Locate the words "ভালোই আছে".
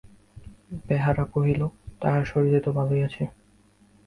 2.71-3.23